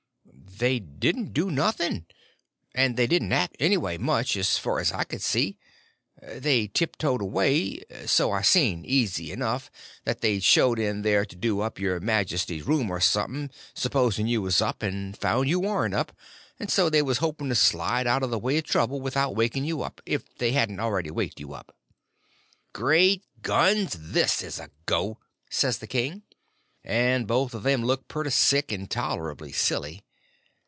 "They 0.57 0.77
didn't 0.77 1.33
do 1.33 1.49
nothing. 1.49 2.05
And 2.75 2.95
they 2.95 3.07
didn't 3.07 3.33
act 3.33 3.55
anyway 3.59 3.97
much, 3.97 4.37
as 4.37 4.59
fur 4.59 4.79
as 4.79 4.91
I 4.91 5.03
see. 5.17 5.57
They 6.21 6.67
tiptoed 6.67 7.19
away; 7.19 7.81
so 8.05 8.31
I 8.31 8.43
seen, 8.43 8.85
easy 8.85 9.31
enough, 9.31 9.71
that 10.03 10.21
they'd 10.21 10.43
shoved 10.43 10.77
in 10.77 11.01
there 11.01 11.25
to 11.25 11.35
do 11.35 11.61
up 11.61 11.79
your 11.79 11.99
majesty's 11.99 12.61
room, 12.67 12.91
or 12.91 12.99
something, 12.99 13.49
s'posing 13.73 14.27
you 14.27 14.43
was 14.43 14.61
up; 14.61 14.83
and 14.83 15.17
found 15.17 15.49
you 15.49 15.59
warn't 15.61 15.95
up, 15.95 16.15
and 16.59 16.69
so 16.69 16.91
they 16.91 17.01
was 17.01 17.17
hoping 17.17 17.49
to 17.49 17.55
slide 17.55 18.05
out 18.05 18.21
of 18.21 18.29
the 18.29 18.37
way 18.37 18.59
of 18.59 18.65
trouble 18.65 19.01
without 19.01 19.35
waking 19.35 19.65
you 19.65 19.81
up, 19.81 19.99
if 20.05 20.23
they 20.37 20.51
hadn't 20.51 20.79
already 20.79 21.09
waked 21.09 21.39
you 21.39 21.53
up." 21.55 21.75
"Great 22.71 23.23
guns, 23.41 23.97
this 23.99 24.43
is 24.43 24.59
a 24.59 24.69
go!" 24.85 25.17
says 25.49 25.79
the 25.79 25.87
king; 25.87 26.21
and 26.83 27.25
both 27.25 27.55
of 27.55 27.63
them 27.63 27.83
looked 27.83 28.07
pretty 28.07 28.29
sick 28.29 28.71
and 28.71 28.91
tolerable 28.91 29.51
silly. 29.51 30.05